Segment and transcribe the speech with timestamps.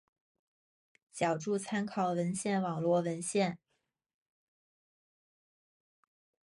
[1.13, 3.59] 脚注参考文献网络文献